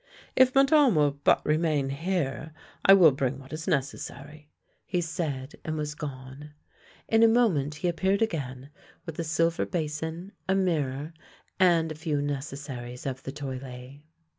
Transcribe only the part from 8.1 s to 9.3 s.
again with a